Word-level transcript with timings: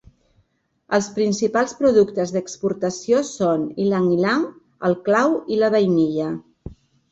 Els 0.97 1.09
principals 1.17 1.75
productes 1.81 2.33
d'exportació 2.37 3.21
són 3.33 3.69
l'ilang-ilang, 3.77 4.49
el 4.91 4.99
clau 5.11 5.39
i 5.57 5.63
la 5.63 5.73
vainilla. 5.79 6.35